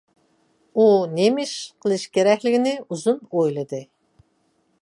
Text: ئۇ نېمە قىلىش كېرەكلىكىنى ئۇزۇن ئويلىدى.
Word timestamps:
ئۇ 0.77 0.85
نېمە 1.17 1.45
قىلىش 1.85 2.07
كېرەكلىكىنى 2.17 2.75
ئۇزۇن 2.87 3.23
ئويلىدى. 3.31 3.87